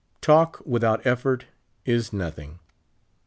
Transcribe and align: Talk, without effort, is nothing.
Talk, 0.19 0.63
without 0.65 1.05
effort, 1.05 1.45
is 1.85 2.11
nothing. 2.11 2.57